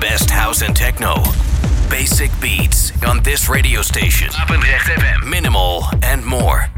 [0.00, 1.14] best house and techno.
[1.90, 4.28] Basic beats on this radio station.
[4.40, 5.28] Up FM.
[5.28, 6.68] Minimal and more.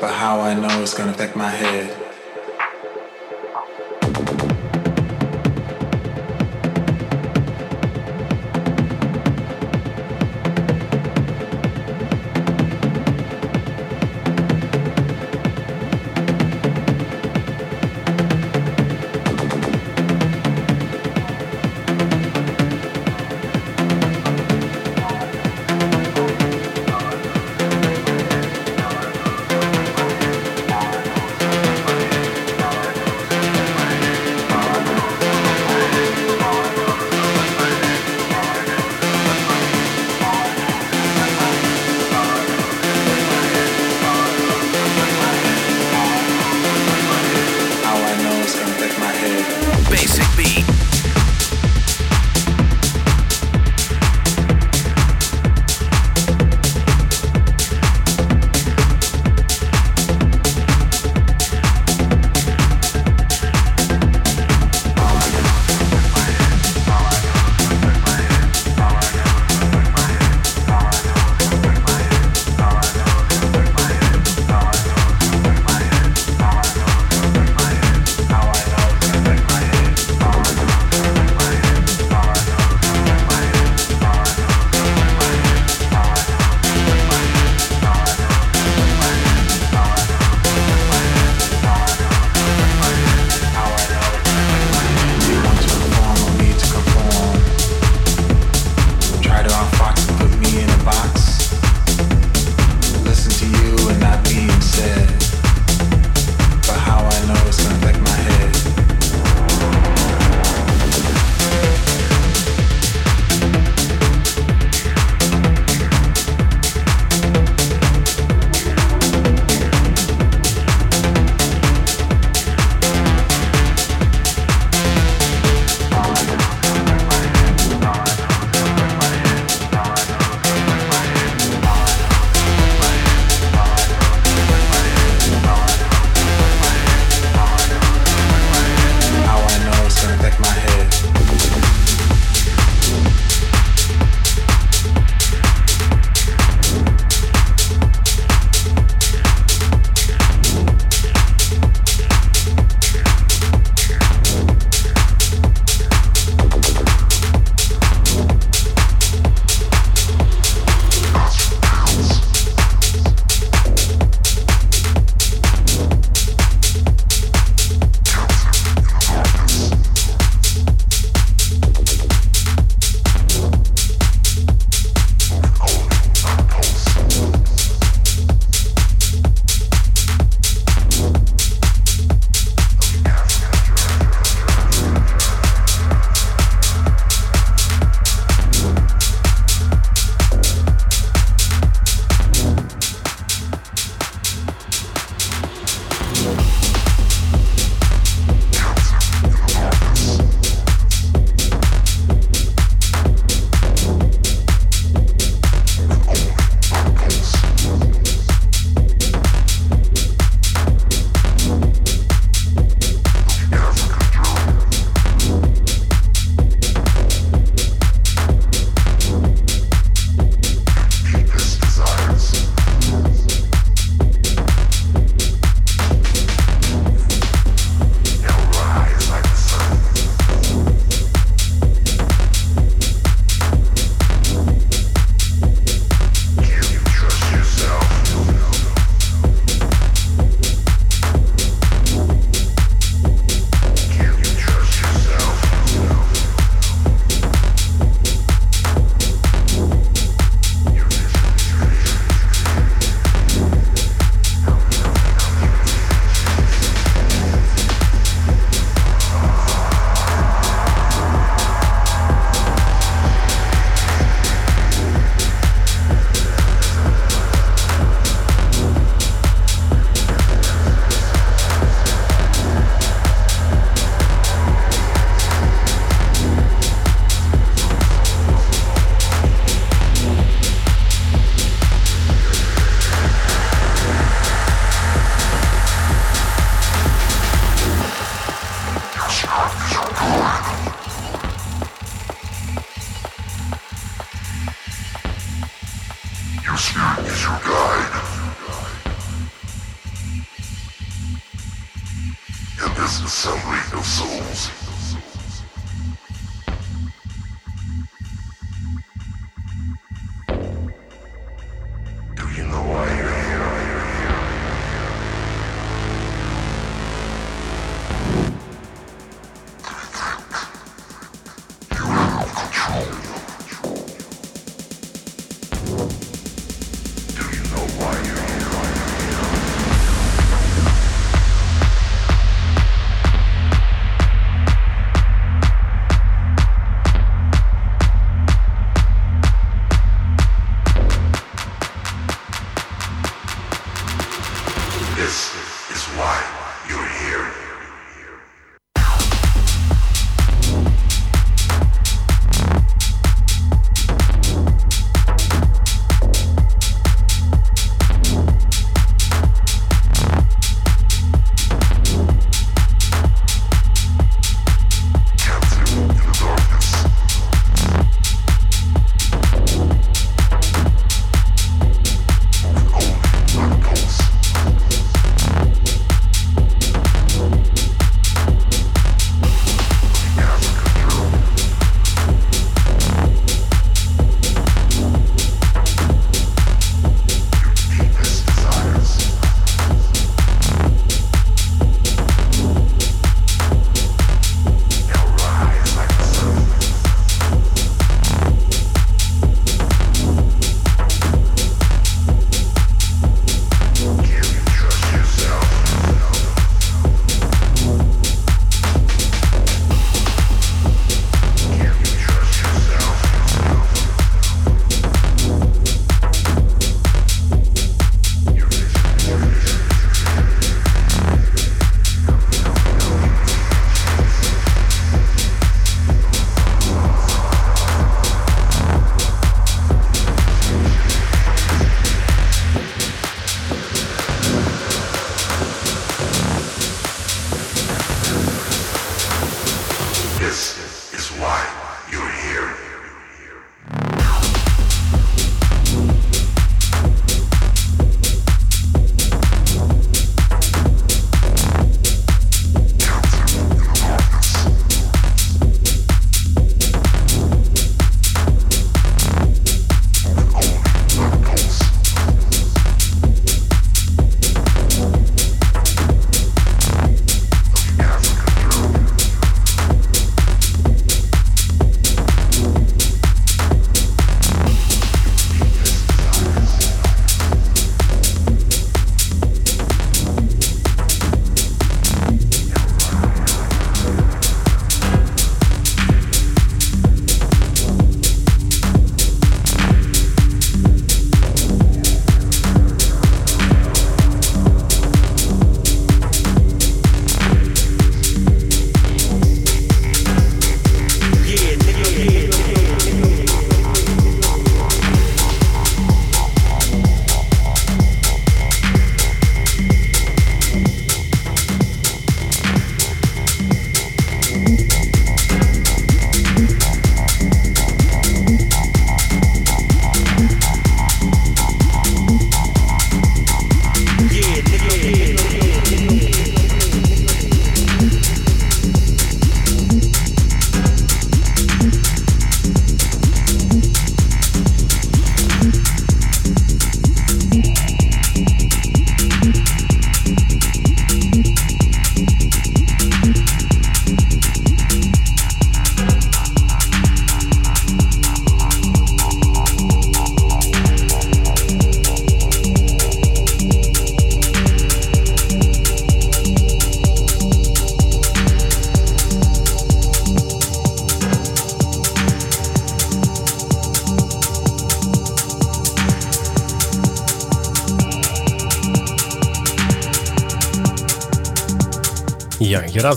[0.00, 2.01] but how I know it's gonna affect my head.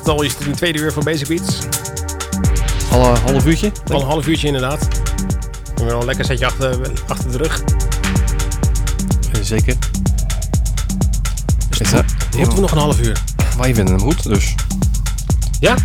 [0.03, 1.57] Al, is het een tweede uur van Basic Beats.
[2.91, 3.71] Al een half uurtje?
[3.91, 4.79] Al een half uurtje inderdaad.
[4.79, 7.63] We hebben al een lekker setje achter, achter de rug.
[9.41, 9.75] Zeker.
[11.77, 12.05] Dus dat,
[12.35, 13.21] moeten we nog een half uur.
[13.57, 14.55] Wij vinden hem goed, dus...
[15.59, 15.75] Ja?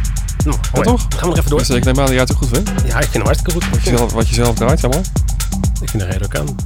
[0.45, 1.07] Nou, ja, toch?
[1.09, 1.59] Dan gaan we nog even door.
[1.59, 2.71] Dus ik neem aan dat jij het ook goed vindt?
[2.87, 3.71] Ja, ik vind hem hartstikke goed.
[3.71, 5.03] Wat je zelf, wat je zelf draait, zeg maar?
[5.83, 6.57] Ik vind er geen ook aan.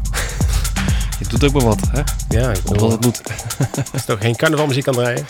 [1.19, 2.03] Je doet ook maar wat, hè?
[2.29, 3.23] Ja, ik Omdat bedoel, het moet.
[3.93, 5.27] is toch geen carnavalmuziek aan draaien?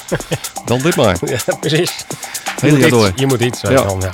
[0.66, 1.16] Dan dit maar.
[1.24, 2.04] ja, precies.
[2.62, 3.12] Je moet, iets, door.
[3.16, 3.60] je moet iets.
[3.60, 3.70] Ja.
[3.70, 3.82] Ja.
[3.82, 4.10] Dan, ja.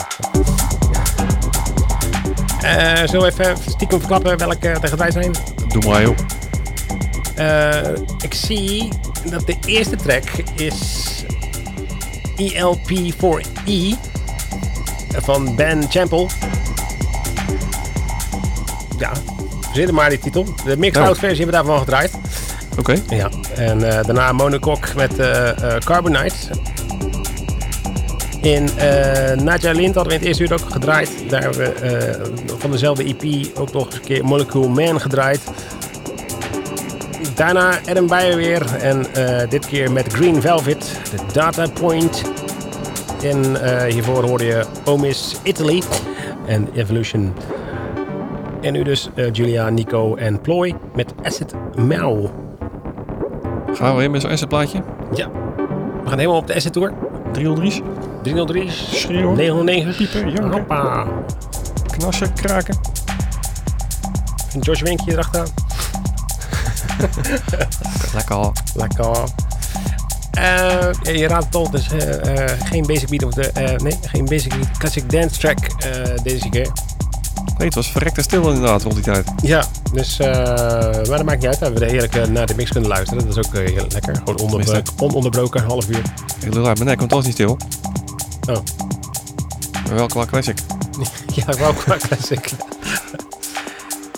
[2.63, 5.35] Eh, zullen we even stiekem verklappen welke er gedraaid zijn?
[5.69, 6.17] Doe maar, joh.
[7.35, 7.91] Eh,
[8.21, 8.89] ik zie
[9.31, 11.07] dat de eerste track is
[12.37, 13.97] E ELP4E
[15.23, 16.31] van Ben Champel.
[18.99, 19.13] Ja,
[19.87, 20.47] maar die titel.
[20.65, 21.19] De mixed-out Oh.
[21.19, 22.11] versie hebben we daarvan gedraaid.
[22.79, 22.95] Oké.
[23.09, 26.35] Ja, en eh, daarna Monokok met eh eh, Carbonite.
[28.43, 28.69] In
[29.45, 31.11] Nadja Lind hadden we in het eerste uur ook gedraaid.
[31.29, 32.27] Daar hebben we
[32.59, 35.41] van dezelfde EP ook nog eens een keer Molecule Man gedraaid.
[37.35, 38.75] Daarna Adam Beyer weer.
[38.81, 39.07] En
[39.49, 42.23] dit keer met Green Velvet, de Data Point.
[43.23, 43.43] En
[43.87, 45.83] hiervoor hoorde je Omis Italy
[46.47, 47.35] en Evolution.
[48.61, 52.31] En nu dus eh, Julia, Nico en Ploy met Acid Mel.
[53.73, 54.83] Gaan we weer met zo'n assetplaatje?
[55.15, 55.31] Ja,
[56.03, 56.93] we gaan helemaal op de Asset Tour.
[57.33, 57.81] 303's.
[58.23, 59.37] 303, Schreeuwen.
[59.37, 60.53] 909, Piepen, janken.
[60.53, 61.07] Hoppa.
[61.87, 62.77] Knassen, kraken.
[64.55, 65.49] Een George Winkje erachteraan.
[68.15, 68.53] Lekker.
[68.75, 69.17] Lekker.
[70.31, 74.55] Eh, je raadt het al, dus eh, geen basic beat of de, nee, geen basic
[74.55, 75.59] beat, classic dance track
[76.23, 76.69] deze keer.
[77.59, 79.27] Nee, het was verrekte stil inderdaad rond die tijd.
[79.43, 80.29] Ja, dus, eh,
[80.87, 81.59] maar dat maakt niet uit.
[81.59, 83.27] We hebben er heerlijk eh, naar de mix kunnen luisteren.
[83.27, 84.17] Dat is ook eh, heel lekker.
[84.17, 86.03] Gewoon onder, ononderbroken, half uur.
[86.45, 87.57] Ik lul uit mijn nek, want het was niet stil.
[88.49, 88.57] Oh.
[89.85, 90.59] Maar wel qua classic.
[91.35, 92.51] ja, wel qua classic.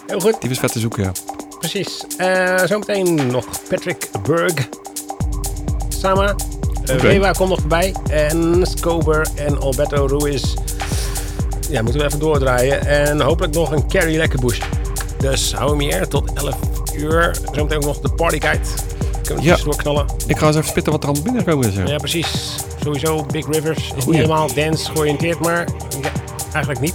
[0.06, 0.40] Heel goed.
[0.40, 1.12] Die was vet te zoeken, ja.
[1.58, 2.04] Precies.
[2.16, 4.68] Eh, zometeen nog Patrick Berg.
[5.88, 6.34] Sama.
[6.84, 7.06] Uh, Oké.
[7.06, 7.94] Wewa komt nog voorbij.
[8.08, 10.54] En Scober en Alberto Ruiz.
[11.70, 12.86] Ja, moeten we even doordraaien.
[12.86, 14.60] En hopelijk nog een Carrie Lekkerbush.
[15.18, 16.54] Dus hou hem hier tot 11
[16.94, 17.36] uur.
[17.52, 18.60] Zometeen ook nog de Party Guide.
[19.22, 19.54] Kunnen we Ja.
[19.54, 20.06] tussendoor knallen.
[20.26, 21.74] Ik ga eens even spitten wat er aan binnenkomen is.
[21.74, 21.86] Ja.
[21.86, 22.56] Ja, precies.
[22.82, 23.92] Sowieso Big Rivers.
[23.96, 25.68] Is niet helemaal dance georiënteerd, maar
[26.02, 26.10] ja,
[26.52, 26.94] eigenlijk niet.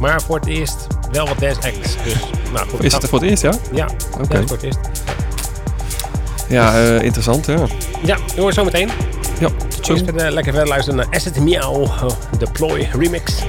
[0.00, 1.96] Maar voor het eerst wel wat dance acts.
[2.04, 2.14] Dus,
[2.52, 2.84] nou goed.
[2.84, 3.52] Is het voor het eerst, ja?
[3.72, 3.88] Ja,
[4.20, 4.38] Oké.
[4.38, 4.78] ja, voor het eerst.
[6.48, 7.66] Ja, eh, interessant, ja.
[8.04, 8.88] Ja, jongens, zometeen.
[8.88, 8.94] Zo.
[9.88, 13.42] Eerst verder, lekker verder luisteren naar Asset Meow, oh, de Ploy remix.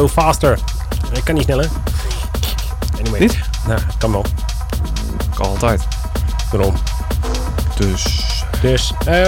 [0.00, 0.58] Go Faster.
[1.12, 1.68] Ik kan niet sneller.
[2.98, 3.20] Anyway.
[3.20, 3.38] Niet?
[3.66, 4.24] Nou, kan wel.
[5.34, 5.82] Kan altijd.
[6.50, 6.74] Daarom.
[7.76, 8.24] Dus...
[8.62, 9.26] Dus, eh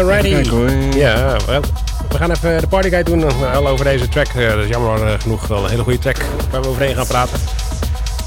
[0.50, 0.70] hoor.
[0.94, 1.60] Ja, wel,
[2.08, 4.26] we gaan even de partyguide doen eh, al over deze track.
[4.26, 6.16] Eh, dat is jammer eh, genoeg wel een hele goede track
[6.50, 7.38] waar we overheen gaan praten.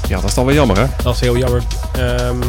[0.08, 0.86] Ja, dat is dan wel jammer hè.
[1.02, 1.62] Dat is heel jammer.
[1.92, 2.40] Ehm,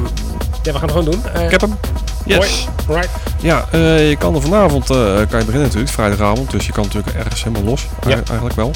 [0.64, 1.26] ja, we gaan het gewoon doen.
[1.34, 1.78] Eh, Ik heb hem.
[2.26, 2.68] Yes.
[2.86, 3.00] Hoi.
[3.00, 3.10] Right.
[3.40, 6.52] Ja, eh, je kan er vanavond, eh, kan je beginnen natuurlijk, vrijdagavond.
[6.52, 8.16] Dus je kan natuurlijk ergens helemaal los, ja.
[8.16, 8.72] eigenlijk wel.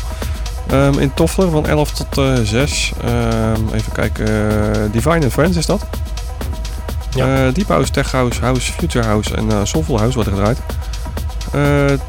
[0.68, 2.92] Ehm, in Toffler van 11 tot eh 6.
[3.04, 5.86] Ehm, even kijken, eh, Divine and Friends is dat.
[7.16, 7.46] Ja.
[7.48, 10.60] Eh, Deep House, Tech House, House, Future House en Soulful House wordt er gedraaid.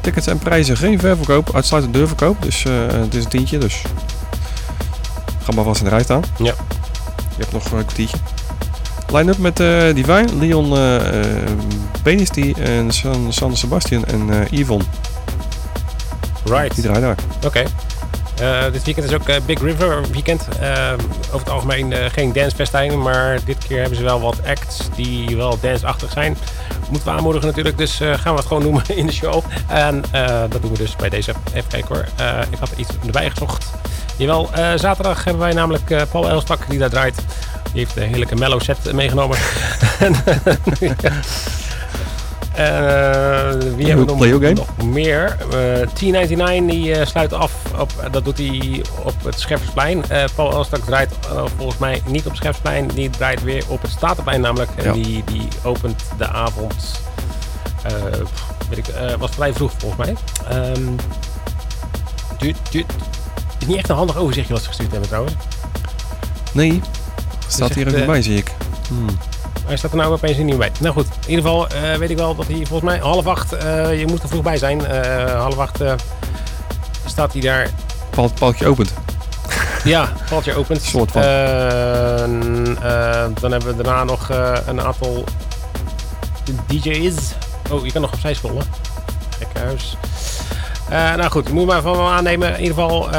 [0.01, 2.41] Tickets en prijzen geen ververkoop, uitsluitend deurverkoop.
[2.41, 3.81] Dus het is een tientje, dus
[5.43, 6.21] ga maar vast in de rij staan.
[6.37, 6.53] Ja.
[7.17, 8.17] Je hebt nog een kwartiertje.
[9.13, 9.57] Line-up met
[9.95, 10.69] Divine, Leon
[12.03, 14.83] Benisty en San, San Sebastian en eh Yvonne.
[16.45, 16.75] Right.
[16.75, 17.17] Die draaien daar.
[17.45, 17.63] Oké.
[18.71, 20.47] Dit weekend is ook eh, Big River weekend.
[20.59, 20.93] Eh,
[21.27, 25.35] over het algemeen eh, geen dancefestijn, maar dit keer hebben ze wel wat acts die
[25.35, 26.37] wel danceachtig zijn.
[26.89, 29.43] Moeten we aanmoedigen natuurlijk, dus eh, gaan we het gewoon noemen in de show.
[29.67, 31.33] En eh, dat doen we dus bij deze.
[31.53, 32.05] Even kijken hoor.
[32.15, 33.65] Eh, ik had iets erbij gezocht.
[34.17, 37.15] Jawel, eh, zaterdag hebben wij namelijk eh, Paul Elstak die daar draait.
[37.73, 39.37] Die heeft een heerlijke mellow set meegenomen.
[42.53, 44.91] Eh, wie hebben we nog, Game?
[44.91, 45.37] meer?
[45.51, 47.53] Eh, T99 die eh, sluit af.
[47.79, 50.03] Op, dat doet hij op het Scheppersplein.
[50.09, 51.11] Eh, Paul Elstak draait
[51.57, 52.87] volgens mij niet op het Scheppersplein.
[52.87, 54.69] Die draait weer op het Statenplein namelijk.
[54.75, 54.93] En Ja.
[54.93, 57.01] die, die opent de avond.
[58.69, 58.85] weet ik,
[59.19, 60.15] was vrij vroeg volgens mij.
[60.49, 60.95] Ehm
[62.43, 62.91] duurt, duurt,
[63.59, 65.33] is niet echt een handig overzichtje wat ze gestuurd hebben trouwens.
[66.51, 66.81] Nee,
[67.47, 68.51] staat echt, hier ook niet bij, zie ik.
[68.87, 69.05] Hmm.
[69.65, 70.71] Hij staat er nou opeens niet meer bij.
[70.79, 73.53] Nou goed, in ieder geval eh, weet ik wel dat hij volgens mij half acht,
[73.53, 74.85] eh, je moet er vroeg bij zijn.
[74.85, 75.79] Eh, half acht
[77.05, 77.69] staat hij daar.
[78.09, 78.93] Paal- Paaltje opent.
[79.83, 80.81] Ja, valtje opent.
[80.81, 81.21] Soort van.
[83.39, 84.29] Dan hebben we daarna nog
[84.65, 85.23] een aantal
[86.67, 87.15] DJ's.
[87.71, 88.63] Oh, je kan nog opzij scrollen.
[89.39, 89.97] Gekhuis.
[90.89, 92.47] Eh nou goed, je moet maar van wel aannemen.
[92.57, 93.09] In ieder geval,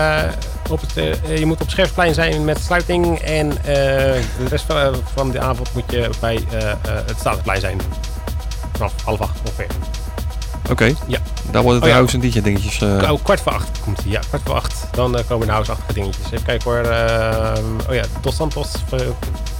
[0.71, 3.19] op het, eh, je moet op Scherpsplein zijn met sluiting.
[3.19, 7.61] En eh, de rest van, van de avond moet je bij eh, eh, het Statenplein
[7.61, 7.81] zijn.
[8.77, 9.67] Vanaf half acht ongeveer.
[10.71, 11.19] Oké, Ja.
[11.51, 11.99] daar worden de Oh ja.
[11.99, 12.81] house en DJ dingetjes.
[12.81, 14.11] eh, Oh, kwart voor acht komt hij.
[14.13, 14.75] Ja, kwart voor acht.
[14.91, 16.27] Dan eh, komen de house-achtige dingetjes.
[16.31, 16.81] Even kijken hoor.
[16.85, 18.69] ehm, oh ja, Dos Santos.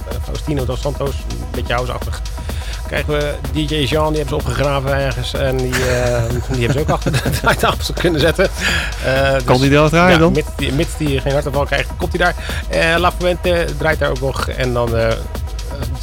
[0.09, 1.09] Eh, Faustino Dos Santos.
[1.09, 2.21] Een beetje house-achtig.
[2.87, 5.33] Krijgen we DJ Jean, die hebben ze opgegraven ergens.
[5.33, 8.49] En die, eh, die hebben ze ook achter de draaitafel kunnen zetten.
[9.05, 10.31] Eh, kan dus- die daar draaien ja, dan?
[10.31, 12.33] Mits die, mits die geen hartaanval krijgt, komt hij
[12.69, 12.99] daar.
[12.99, 14.47] La Fuente draait daar ook nog.
[14.47, 14.89] En dan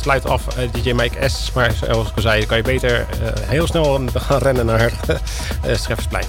[0.00, 0.42] sluit af
[0.72, 1.50] DJ Mike S.
[1.54, 3.06] Maar zoals ik al zei, kan je beter
[3.40, 4.80] heel snel gaan rennen naar
[5.10, 6.24] uh, Scheffersplein.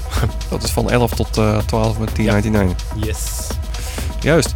[0.49, 2.85] Dat is van 11 tot eh 12 met 1099.
[2.95, 3.47] Yes.
[4.19, 4.53] Juist.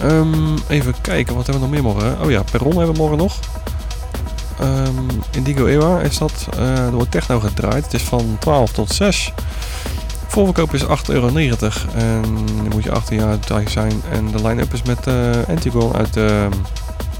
[0.00, 2.24] Ehm, even kijken, wat hebben we nog meer morgen?
[2.24, 3.38] Oh ja, Perron hebben we morgen nog.
[4.60, 6.48] Ehm, Indigo Ewa is dat.
[6.58, 7.84] eh er wordt techno gedraaid.
[7.84, 9.32] Het is van 12 tot 6.
[10.26, 11.26] Voorverkoop is 8,90 euro.
[11.94, 13.38] En dan moet je 18 jaar
[13.68, 14.02] zijn.
[14.10, 16.52] En de line-up is met eh Antigone uit ehm,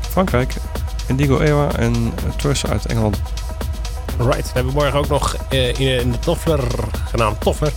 [0.00, 0.54] Frankrijk.
[1.06, 3.16] Indigo Ewa en uh, Truss uit Engeland.
[4.18, 6.60] Right, dan hebben we morgen ook nog eh, in, in de Toffler,
[7.10, 7.72] genaamd Toffler.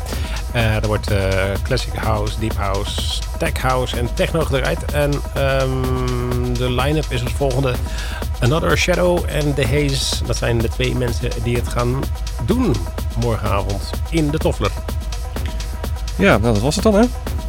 [0.51, 1.29] Eh er wordt eh,
[1.63, 4.85] Classic House, Deep House, Tech House en Techno gedraaid.
[4.85, 7.73] En ehm, de line-up is als volgende.
[8.39, 10.25] Another Shadow en The Haze.
[10.25, 12.03] Dat zijn de twee mensen die het gaan
[12.45, 12.75] doen
[13.19, 14.71] morgenavond in de Toffler.
[16.17, 17.05] Ja, nou dat was het dan hè.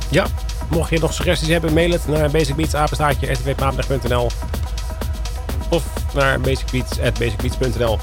[0.09, 0.27] Ja,
[0.71, 4.31] mocht je nog suggesties hebben, mail het naar basicbeats, rtvpaandag.nl
[5.71, 5.85] of
[6.15, 7.99] naar basicbeats.basicbeats.nl.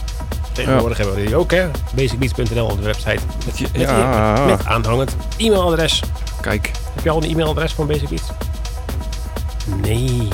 [0.65, 1.67] Tegenwoordig hebben we die ook, hè?
[1.95, 3.19] Basicbeats.nl op de website.
[3.45, 3.93] Met, Ja.
[4.31, 6.03] met, met, met aanhangend e-mailadres.
[6.41, 8.23] Kijk, Heb je al een e-mailadres van Basic Beats?
[9.81, 10.27] Nee.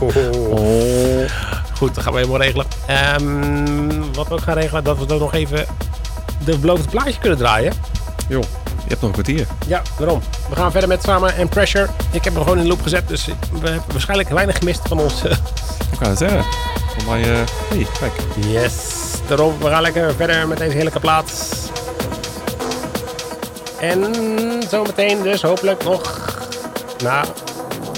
[0.00, 1.30] Oh.
[1.78, 2.66] Goed, dat gaan we helemaal regelen.
[2.86, 5.66] Ehm, wat we ook gaan regelen, dat we dan nog even
[6.44, 7.72] de beloofde plaatje kunnen draaien.
[8.28, 9.46] joh, je hebt nog een kwartier.
[9.66, 10.20] Ja, daarom.
[10.48, 11.88] We gaan verder met Sama en Pressure.
[12.10, 13.32] Ik heb hem gewoon in de loop gezet, dus we
[13.68, 15.22] hebben waarschijnlijk weinig gemist van ons.
[15.24, 16.44] Ik kan het zeggen.
[16.96, 17.38] Voor mij, eh
[17.68, 18.12] hey, kijk.
[18.46, 18.74] Yes.
[19.28, 21.32] Daarom, we gaan lekker verder met deze heerlijke plaat.
[23.80, 24.14] En
[24.68, 26.32] zometeen dus hopelijk nog...
[27.02, 27.26] Nou,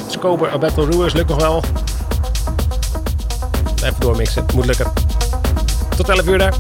[0.08, 1.62] Scober of Battle lukt nog wel.
[3.76, 4.92] Even doormixen, moet lukken.
[5.96, 6.54] Tot 11 uur daar.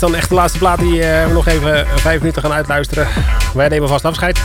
[0.00, 3.06] Dan echt de laatste plaat die eh, we nog even vijf minuten gaan uitluisteren.
[3.54, 4.40] Wij nemen vast afscheid.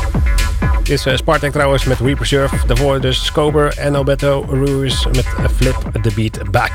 [0.83, 2.55] Dit is uh, Spartak trouwens met We Preserve.
[2.67, 5.25] Daarvoor dus Scober en Alberto Ruiz met
[5.55, 6.71] Flip the Beat Back.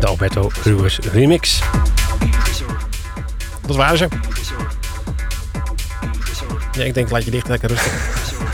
[0.00, 1.60] De Alberto Ruiz remix.
[3.66, 4.08] Dat waren ze.
[6.72, 7.92] Ja, ik denk laat je dicht lekker rustig.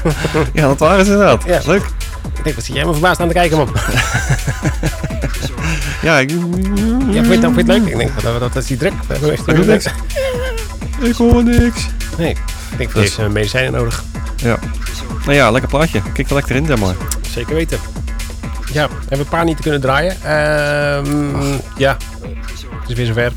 [0.53, 1.45] ja, dat waren ze inderdaad.
[1.45, 1.61] Ja.
[1.67, 1.83] Leuk.
[2.37, 3.69] Ik denk, wat zie jij me verbaasd aan te kijken, man.
[6.03, 6.31] Ja, ik...
[6.31, 7.87] Ja, vind je, het- vind je het leuk?
[7.87, 8.93] Ik denk, dat, dat is die druk.
[9.07, 9.87] We hebben echt Ik niks.
[11.01, 11.87] Ik hoor niks.
[12.19, 14.05] Nee, ik denk, voor Dus- deze medicijnen nodig.
[14.37, 14.59] Ja.
[15.25, 16.03] Nou ja, lekker plaatje.
[16.13, 16.95] Kijk er lekker in, zeg maar.
[17.31, 17.79] Zeker weten.
[18.73, 20.17] Ja, we hebben een paar niet te kunnen draaien.
[20.23, 21.97] Ehm, ja,
[22.81, 23.33] het is weer zover.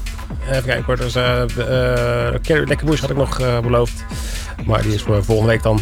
[0.49, 0.97] Even kijken hoor.
[0.97, 3.93] Dus, eh eh, Carrie Lekker Bush had ik nog eh, beloofd.
[4.66, 5.82] Maar die is voor volgende week dan.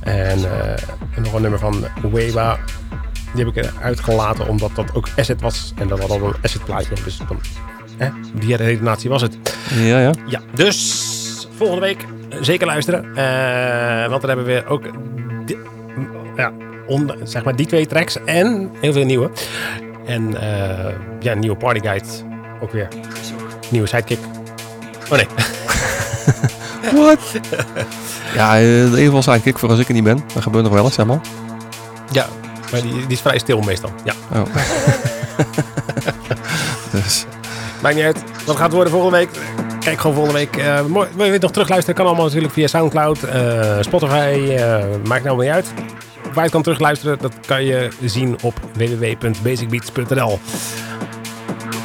[0.00, 0.70] En, eh,
[1.14, 2.58] en nog een nummer van Weba.
[3.34, 5.72] Die heb ik eruit gelaten omdat dat ook asset was.
[5.76, 6.94] En dat was al een asset plaatje.
[7.04, 7.40] Dus dan,
[7.96, 9.36] hè, die redenatie was het.
[9.74, 10.10] Ja, ja.
[10.26, 13.04] Ja, dus volgende week eh, zeker luisteren.
[13.16, 14.82] Eh, want dan hebben we ook
[16.36, 16.52] ja,
[16.86, 19.30] on- zeg maar die twee tracks en heel veel nieuwe.
[20.06, 22.04] En eh, ja, een nieuwe partyguide
[22.60, 22.88] ook weer.
[23.70, 24.18] Nieuwe sidekick.
[25.10, 25.26] Oh nee,
[27.02, 27.18] What?
[28.34, 30.20] ja, eh, in ieder geval zijn kick voor als ik er niet ben.
[30.34, 31.20] Dat gebeurt nog wel eens, zeg maar.
[32.10, 32.26] ja,
[32.70, 33.90] maar die, die is vrij stil meestal.
[34.04, 34.42] Ja, Oh.
[36.92, 37.24] dus,
[37.82, 38.18] maakt niet uit.
[38.46, 39.28] Wat gaat het worden volgende week?
[39.80, 40.56] Kijk gewoon volgende week.
[40.56, 41.94] Eh, mooi, wil je het nog terugluisteren?
[41.96, 44.54] Kan allemaal natuurlijk via Soundcloud, eh, Spotify.
[44.56, 45.66] eh, maakt nou niet uit.
[46.22, 50.38] Waar je het kan terugluisteren, dat kan je zien op www.basicbeats.nl.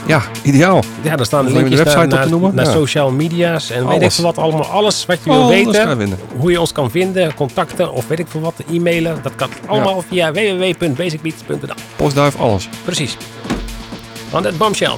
[0.06, 0.84] ja, ideaal.
[1.02, 2.56] Ja, daar staan je de linkjes website naar, op naar, noemen?
[2.56, 2.72] naar Ja.
[2.72, 4.66] social media's en weet ik veel wat allemaal.
[4.66, 8.42] Alles wat je wil weten, hoe je ons kan vinden, contacten of weet ik veel
[8.42, 9.20] wat, e-mailen.
[9.22, 11.74] Dat kan allemaal via www.basicbeats.nl.
[11.96, 12.70] Postduif, alles.
[12.84, 13.18] Precies.
[14.32, 14.96] On that bombshell.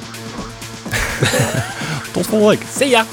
[2.12, 2.60] Tot volgende week.
[2.76, 3.04] See ya!